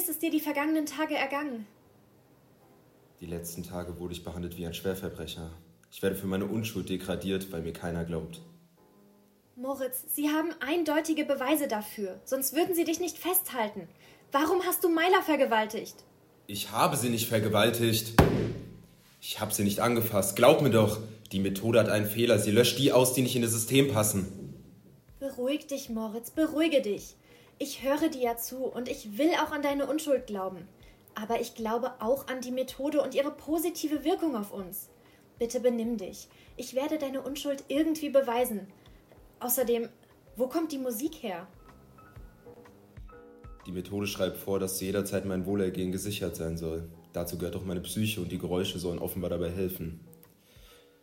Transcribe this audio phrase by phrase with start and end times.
[0.00, 1.66] ist es dir die vergangenen Tage ergangen?
[3.20, 5.50] Die letzten Tage wurde ich behandelt wie ein Schwerverbrecher.
[5.90, 8.40] Ich werde für meine Unschuld degradiert, weil mir keiner glaubt.
[9.56, 13.88] Moritz, Sie haben eindeutige Beweise dafür, sonst würden Sie dich nicht festhalten.
[14.32, 15.96] Warum hast du Myla vergewaltigt?
[16.46, 18.14] Ich habe sie nicht vergewaltigt.
[19.20, 20.34] Ich habe sie nicht angefasst.
[20.34, 20.98] Glaub mir doch,
[21.30, 22.38] die Methode hat einen Fehler.
[22.38, 24.54] Sie löscht die aus, die nicht in das System passen.
[25.18, 27.14] Beruhig dich, Moritz, beruhige dich.
[27.62, 30.66] Ich höre dir ja zu und ich will auch an deine Unschuld glauben.
[31.14, 34.88] Aber ich glaube auch an die Methode und ihre positive Wirkung auf uns.
[35.38, 36.28] Bitte benimm dich.
[36.56, 38.66] Ich werde deine Unschuld irgendwie beweisen.
[39.40, 39.90] Außerdem,
[40.36, 41.46] wo kommt die Musik her?
[43.66, 46.88] Die Methode schreibt vor, dass jederzeit mein Wohlergehen gesichert sein soll.
[47.12, 50.00] Dazu gehört auch meine Psyche und die Geräusche sollen offenbar dabei helfen.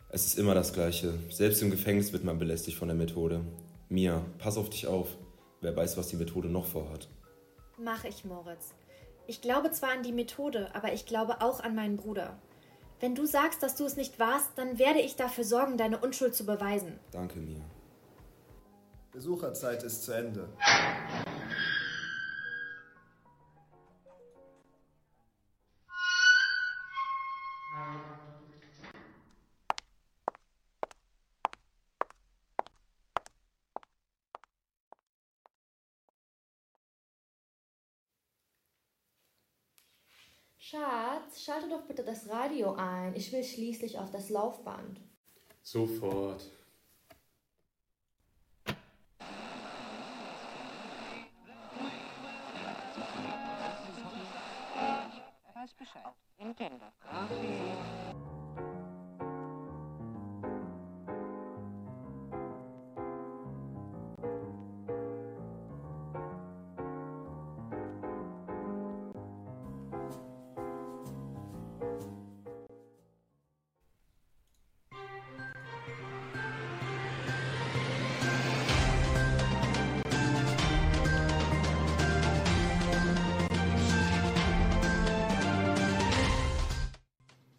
[0.09, 1.13] Es ist immer das Gleiche.
[1.30, 3.41] Selbst im Gefängnis wird man belästigt von der Methode.
[3.89, 5.17] Mia, pass auf dich auf.
[5.61, 7.09] Wer weiß, was die Methode noch vorhat.
[7.77, 8.73] Mach ich, Moritz.
[9.27, 12.38] Ich glaube zwar an die Methode, aber ich glaube auch an meinen Bruder.
[13.00, 16.33] Wenn du sagst, dass du es nicht warst, dann werde ich dafür sorgen, deine Unschuld
[16.33, 17.00] zu beweisen.
[17.12, 17.62] Danke, Mia.
[19.12, 20.47] Besucherzeit ist zu Ende.
[40.69, 43.16] Schatz, schalte doch bitte das Radio ein.
[43.16, 45.00] Ich will schließlich auf das Laufband.
[45.61, 46.44] Sofort.
[55.55, 56.03] Weiß Bescheid.
[56.38, 56.85] Nintendo.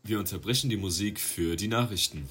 [0.09, 2.31] Wir unterbrechen die Musik für die Nachrichten.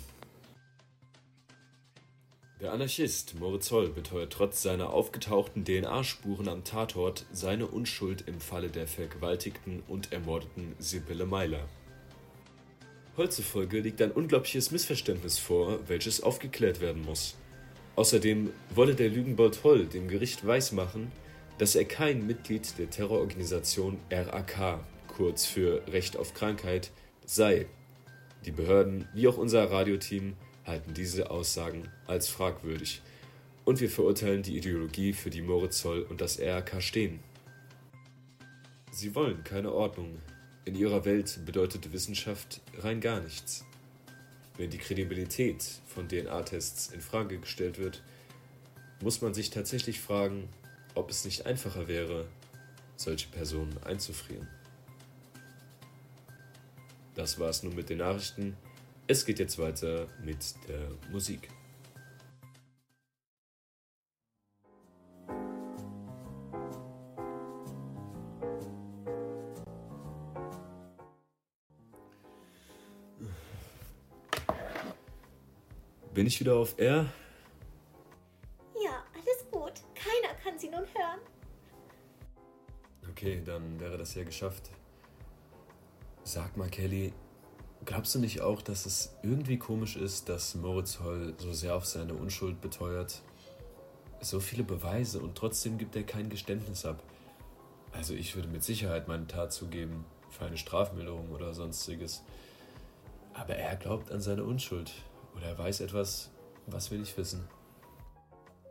[2.59, 8.69] Der Anarchist Moritz Holl beteuert trotz seiner aufgetauchten DNA-Spuren am Tatort seine Unschuld im Falle
[8.69, 11.69] der vergewaltigten und ermordeten Sibylle Meiler.
[13.15, 17.35] Holl zufolge liegt ein unglaubliches Missverständnis vor, welches aufgeklärt werden muss.
[17.95, 21.11] Außerdem wolle der Lügenbold Holl dem Gericht weismachen,
[21.59, 24.79] dass er kein Mitglied der Terrororganisation RAK,
[25.15, 26.89] kurz für Recht auf Krankheit,
[27.27, 27.67] sei.
[28.45, 33.01] Die Behörden wie auch unser Radioteam halten diese Aussagen als fragwürdig
[33.65, 37.19] und wir verurteilen die Ideologie, für die Moritz Zoll und das RK stehen.
[38.91, 40.21] Sie wollen keine Ordnung.
[40.63, 43.65] In ihrer Welt bedeutet Wissenschaft rein gar nichts.
[44.55, 48.01] Wenn die Kredibilität von DNA-Tests in Frage gestellt wird,
[49.01, 50.47] muss man sich tatsächlich fragen,
[50.95, 52.27] ob es nicht einfacher wäre,
[52.95, 54.47] solche Personen einzufrieren.
[57.17, 58.55] Das war's nun mit den Nachrichten.
[59.07, 60.37] Es geht jetzt weiter mit
[60.67, 61.49] der Musik.
[76.13, 77.07] Bin ich wieder auf Air?
[78.75, 79.73] Ja, alles gut.
[79.95, 81.19] Keiner kann sie nun hören.
[83.09, 84.69] Okay, dann wäre das ja geschafft.
[86.27, 87.13] Sag mal, Kelly,
[87.85, 91.85] glaubst du nicht auch, dass es irgendwie komisch ist, dass Moritz Holl so sehr auf
[91.85, 93.21] seine Unschuld beteuert?
[94.19, 97.01] So viele Beweise und trotzdem gibt er kein Geständnis ab.
[97.93, 102.23] Also ich würde mit Sicherheit meine Tat zugeben, für eine Strafmilderung oder sonstiges.
[103.33, 104.91] Aber er glaubt an seine Unschuld.
[105.33, 106.29] Oder er weiß etwas,
[106.65, 107.47] was will ich wissen.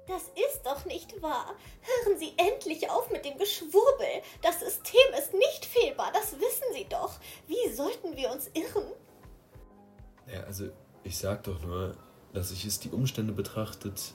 [0.06, 1.54] Das ist doch nicht wahr.
[1.82, 4.22] Hören Sie endlich auf mit dem Geschwurbel.
[4.40, 7.18] Das System ist nicht fehlbar, das wissen Sie doch.
[7.46, 8.84] Wie sollten wir uns irren?
[10.32, 10.68] Ja, also
[11.02, 11.96] ich sag doch nur,
[12.32, 14.14] dass ich es die Umstände betrachtet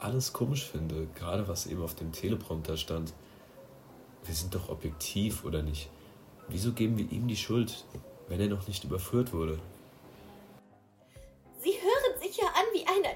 [0.00, 3.12] alles komisch finde, gerade was eben auf dem Teleprompter stand.
[4.24, 5.90] Wir sind doch objektiv, oder nicht?
[6.48, 7.84] Wieso geben wir ihm die Schuld,
[8.28, 9.58] wenn er noch nicht überführt wurde?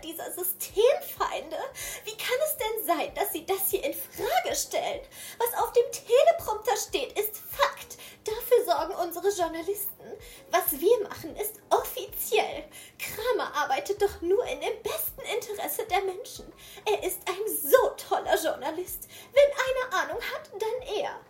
[0.02, 1.56] Dieser Systemfeinde.
[2.04, 5.00] Wie kann es denn sein, dass Sie das hier in Frage stellen?
[5.38, 7.98] Was auf dem Teleprompter steht, ist Fakt.
[8.24, 10.04] Dafür sorgen unsere Journalisten.
[10.50, 12.64] Was wir machen, ist offiziell.
[12.98, 16.52] Kramer arbeitet doch nur in dem besten Interesse der Menschen.
[16.84, 19.08] Er ist ein so toller Journalist.
[19.32, 21.20] Wenn einer Ahnung hat, dann er.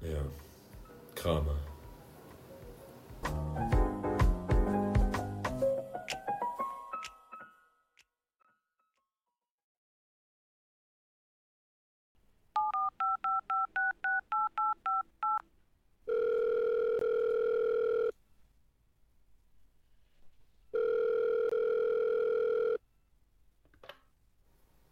[0.00, 0.22] Ja,
[1.14, 1.55] Kramer.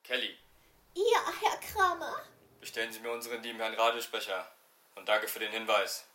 [0.04, 0.36] Kelly,
[0.94, 2.20] Ja, Herr Kramer.
[2.60, 4.46] bestellen Sie mir unseren lieben Herrn Radiosprecher.
[4.96, 6.06] Und danke für den Hinweis,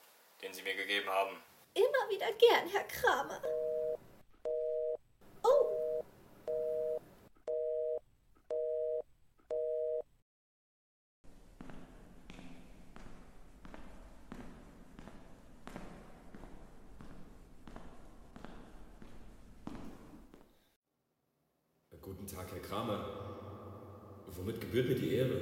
[0.42, 1.36] den Sie mir gegeben haben.
[1.74, 3.42] Immer wieder gern, Herr Kramer.
[5.44, 6.04] Oh,
[22.02, 23.19] Guten Tag, Herr Kramer.
[24.40, 25.38] Womit gebührt mir die Ehre?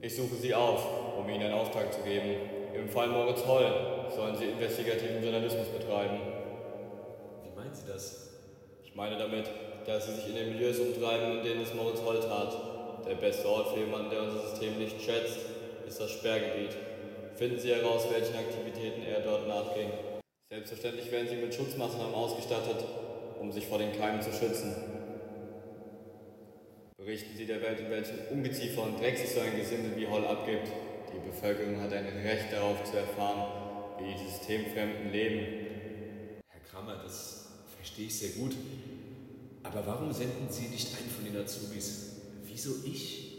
[0.00, 2.36] Ich suche Sie auf, um Ihnen einen Auftrag zu geben.
[2.74, 3.70] Im Fall Moritz Holl
[4.14, 6.18] sollen Sie investigativen Journalismus betreiben.
[7.42, 8.30] Wie meinen Sie das?
[8.84, 9.50] Ich meine damit,
[9.86, 12.56] dass Sie sich in den Milieus umtreiben, in denen es Moritz Holl tat.
[13.06, 15.38] Der beste Ort für jemanden, der unser System nicht schätzt,
[15.86, 16.74] ist das Sperrgebiet.
[17.36, 19.90] Finden Sie heraus, welchen Aktivitäten er dort nachging.
[20.50, 22.82] Selbstverständlich werden Sie mit Schutzmaßnahmen ausgestattet,
[23.38, 24.97] um sich vor den Keimen zu schützen.
[27.08, 30.26] Berichten Sie der Welt, in welchen Ungeziefer und Dreck sich so ein Gesindel wie Holl
[30.26, 30.68] abgibt.
[31.10, 35.46] Die Bevölkerung hat ein Recht darauf zu erfahren, wie die Systemfremden leben.
[36.50, 38.54] Herr Kramer, das verstehe ich sehr gut.
[39.62, 42.16] Aber warum senden Sie nicht einen von den Azubis?
[42.44, 43.38] Wieso ich?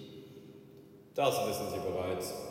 [1.13, 2.48] Das wissen Sie bereits.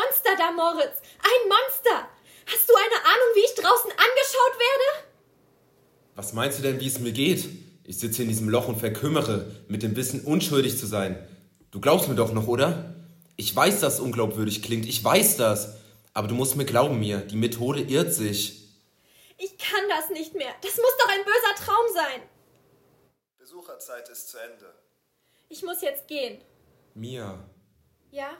[0.00, 0.98] Monster da, Moritz.
[1.22, 2.08] Ein Monster.
[2.46, 5.08] Hast du eine Ahnung, wie ich draußen angeschaut werde?
[6.14, 7.46] Was meinst du denn, wie es mir geht?
[7.84, 11.26] Ich sitze in diesem Loch und verkümmere, mit dem Wissen, unschuldig zu sein.
[11.70, 12.94] Du glaubst mir doch noch, oder?
[13.36, 14.86] Ich weiß, dass es unglaubwürdig klingt.
[14.86, 15.74] Ich weiß das.
[16.12, 18.68] Aber du musst mir glauben, mir, die Methode irrt sich.
[19.38, 20.52] Ich kann das nicht mehr.
[20.62, 22.22] Das muss doch ein böser Traum sein.
[23.38, 24.74] Besucherzeit ist zu Ende.
[25.48, 26.40] Ich muss jetzt gehen.
[26.94, 27.42] Mia,
[28.10, 28.36] Ja?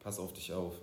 [0.00, 0.74] Pass auf dich auf.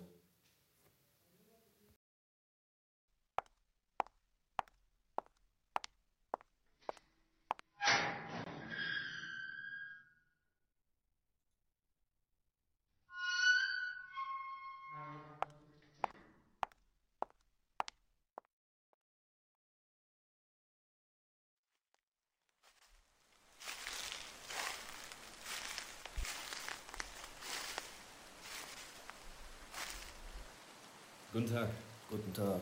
[31.38, 31.70] Guten Tag.
[32.10, 32.62] Guten Tag.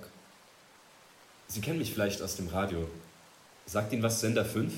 [1.48, 2.89] Sie kennen mich vielleicht aus dem Radio.
[3.65, 4.74] Sagt Ihnen was Sender 5?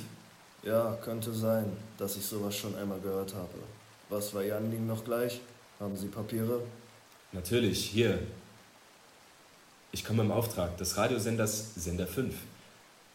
[0.62, 1.66] Ja, könnte sein,
[1.98, 3.58] dass ich sowas schon einmal gehört habe.
[4.10, 5.42] Was war Ihr Anliegen noch gleich?
[5.80, 6.62] Haben Sie Papiere?
[7.32, 8.20] Natürlich, hier.
[9.92, 12.36] Ich komme im Auftrag des Radiosenders Sender 5,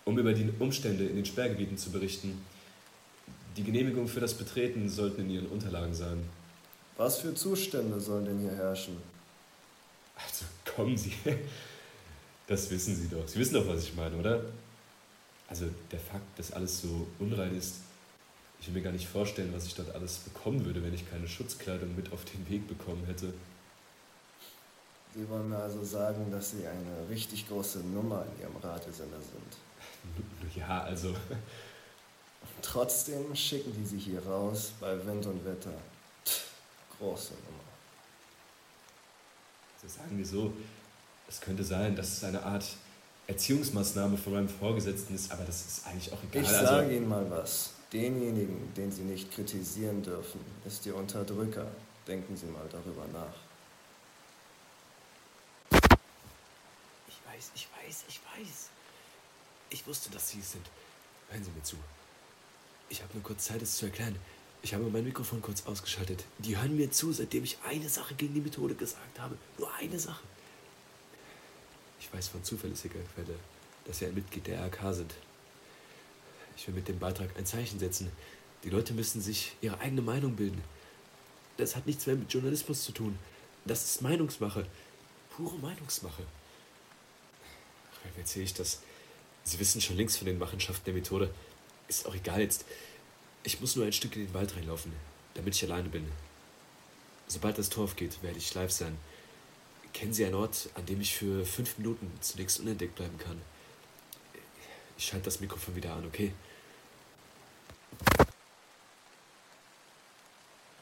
[0.05, 2.45] um über die Umstände in den Sperrgebieten zu berichten.
[3.57, 6.29] Die Genehmigung für das Betreten sollten in Ihren Unterlagen sein.
[6.97, 8.97] Was für Zustände sollen denn hier herrschen?
[10.17, 11.13] Also kommen Sie.
[12.49, 13.27] Das wissen Sie doch.
[13.27, 14.43] Sie wissen doch, was ich meine, oder?
[15.49, 17.77] Also der Fakt, dass alles so unrein ist,
[18.61, 21.29] ich will mir gar nicht vorstellen, was ich dort alles bekommen würde, wenn ich keine
[21.29, 23.33] Schutzkleidung mit auf den Weg bekommen hätte.
[25.15, 30.57] Sie wollen mir also sagen, dass Sie eine richtig große Nummer in Ihrem Radiosender sind.
[30.57, 31.15] Ja, also
[32.63, 35.75] Trotzdem schicken die Sie hier raus bei Wind und Wetter.
[36.25, 36.51] Pff,
[36.99, 37.72] große Nummer.
[39.83, 40.53] Also sagen wir so,
[41.29, 42.65] es könnte sein, dass es eine Art
[43.27, 46.43] Erziehungsmaßnahme von meinem Vorgesetzten ist, aber das ist eigentlich auch egal.
[46.43, 47.71] Ich also, sage Ihnen mal was.
[47.93, 51.67] Denjenigen, den Sie nicht kritisieren dürfen, ist Ihr Unterdrücker.
[52.07, 53.35] Denken Sie mal darüber nach.
[57.09, 58.69] Ich weiß, ich weiß, ich weiß.
[59.71, 60.67] Ich wusste, dass Sie es sind.
[61.31, 61.77] Hören Sie mir zu.
[62.89, 64.17] Ich habe nur kurz Zeit, es zu erklären.
[64.63, 66.25] Ich habe mein Mikrofon kurz ausgeschaltet.
[66.39, 69.37] Die hören mir zu, seitdem ich eine Sache gegen die Methode gesagt habe.
[69.59, 70.23] Nur eine Sache.
[72.01, 73.35] Ich weiß von zuverlässiger Quelle,
[73.85, 75.15] dass Sie ein Mitglied der RK sind.
[76.57, 78.11] Ich will mit dem Beitrag ein Zeichen setzen.
[78.63, 80.63] Die Leute müssen sich ihre eigene Meinung bilden.
[81.57, 83.19] Das hat nichts mehr mit Journalismus zu tun.
[83.65, 84.67] Das ist Meinungsmache.
[85.37, 86.23] Pure Meinungsmache.
[88.15, 88.81] wie erzähle ich das?
[89.43, 91.35] Sie wissen schon längst von den Machenschaften der Methode.
[91.89, 92.65] Ist auch egal jetzt.
[93.45, 94.93] Ich muss nur ein Stück in den Wald reinlaufen,
[95.35, 96.07] damit ich alleine bin.
[97.27, 98.97] Sobald das Tor aufgeht, werde ich live sein.
[99.93, 103.41] Kennen Sie einen Ort, an dem ich für fünf Minuten zunächst unentdeckt bleiben kann?
[104.97, 106.33] Ich schalte das Mikrofon wieder an, okay?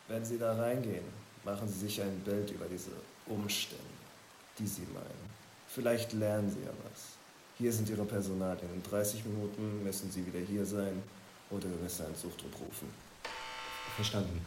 [0.09, 1.05] Wenn Sie da reingehen,
[1.45, 2.91] machen Sie sich ein Bild über diese
[3.27, 3.85] Umstände,
[4.59, 5.31] die Sie meinen.
[5.69, 7.13] Vielleicht lernen Sie ja was.
[7.57, 8.69] Hier sind Ihre Personalien.
[8.75, 11.03] In 30 Minuten müssen Sie wieder hier sein
[11.51, 12.93] oder wir müssen einen Suchtrupp rufen.
[13.97, 14.45] Verstanden.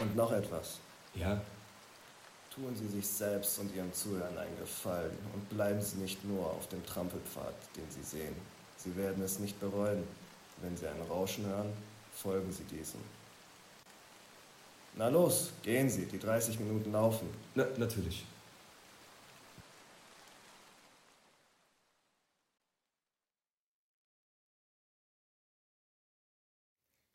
[0.00, 0.78] Und noch etwas.
[1.14, 1.40] Ja,
[2.54, 6.68] Tun Sie sich selbst und Ihren Zuhörern einen Gefallen und bleiben Sie nicht nur auf
[6.68, 8.36] dem Trampelpfad, den Sie sehen.
[8.76, 10.06] Sie werden es nicht bereuen.
[10.60, 11.72] Wenn Sie ein Rauschen hören,
[12.12, 13.00] folgen Sie diesem.
[14.96, 17.26] Na los, gehen Sie, die 30 Minuten laufen.
[17.54, 18.26] na, natürlich.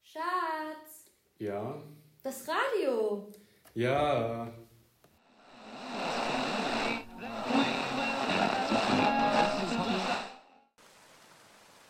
[0.03, 1.79] Schatz, Ja.
[2.23, 3.27] das Radio.
[3.75, 4.51] Ja.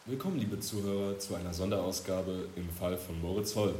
[0.06, 3.74] Willkommen, liebe Zuhörer, zu einer Sonderausgabe im Fall von Moritz Holl.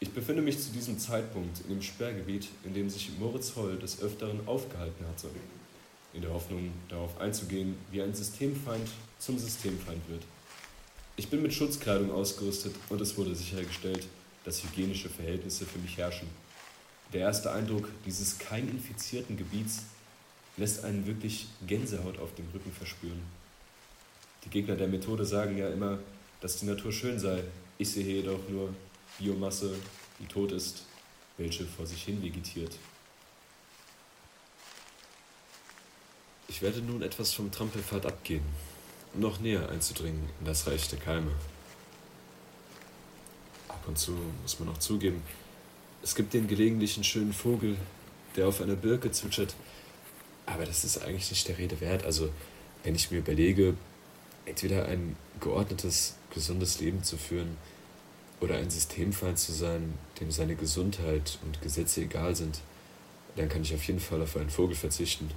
[0.00, 4.02] Ich befinde mich zu diesem Zeitpunkt in dem Sperrgebiet, in dem sich Moritz Holl des
[4.02, 5.28] Öfteren aufgehalten hatte,
[6.12, 8.88] in der Hoffnung, darauf einzugehen, wie ein Systemfeind
[9.20, 10.24] zum Systemfeind wird.
[11.14, 14.08] Ich bin mit Schutzkleidung ausgerüstet und es wurde sichergestellt,
[14.44, 16.28] dass hygienische Verhältnisse für mich herrschen.
[17.12, 19.84] Der erste Eindruck dieses kein infizierten Gebiets
[20.56, 23.22] lässt einen wirklich Gänsehaut auf dem Rücken verspüren.
[24.44, 25.98] Die Gegner der Methode sagen ja immer,
[26.40, 27.44] dass die Natur schön sei.
[27.78, 28.74] Ich sehe jedoch nur
[29.18, 29.74] Biomasse,
[30.18, 30.84] die tot ist,
[31.36, 32.76] welche vor sich hin vegetiert.
[36.48, 38.44] Ich werde nun etwas vom Trampelpfad abgehen,
[39.14, 41.32] um noch näher einzudringen in das Reich der Keime.
[43.82, 44.12] Ab und zu
[44.42, 45.24] muss man auch zugeben,
[46.04, 47.76] es gibt den gelegentlichen schönen Vogel,
[48.36, 49.56] der auf einer Birke zwitschert,
[50.46, 52.04] aber das ist eigentlich nicht der Rede wert.
[52.04, 52.28] Also,
[52.84, 53.74] wenn ich mir überlege,
[54.46, 57.56] entweder ein geordnetes, gesundes Leben zu führen
[58.40, 62.60] oder ein Systemfeind zu sein, dem seine Gesundheit und Gesetze egal sind,
[63.34, 65.28] dann kann ich auf jeden Fall auf einen Vogel verzichten.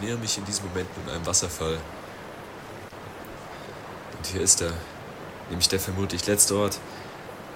[0.00, 1.78] Ich näher mich in diesem Moment nun einem Wasserfall.
[4.16, 4.72] Und hier ist er,
[5.50, 6.78] nämlich der vermutlich letzte Ort,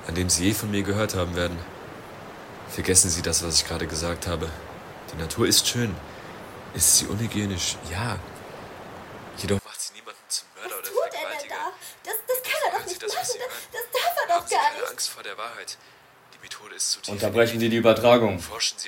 [0.07, 1.59] an dem Sie je von mir gehört haben werden.
[2.69, 4.51] Vergessen Sie das, was ich gerade gesagt habe.
[5.15, 5.95] Die Natur ist schön.
[6.75, 7.77] Ist sie unhygienisch?
[7.91, 8.19] Ja.
[9.39, 11.55] Jedoch macht sie niemanden zum Mörder oder Was er denn Vergewaltiger.
[11.55, 11.73] da?
[12.11, 13.27] Das, das kann er doch nicht das, machen.
[13.73, 14.91] Das, das darf er doch Sie gar keine nicht.
[14.91, 15.79] Angst vor der Wahrheit.
[16.35, 17.15] Die Methode ist zu tief.
[17.15, 18.39] Unterbrechen Sie die Übertragung.
[18.39, 18.84] Forschen Sie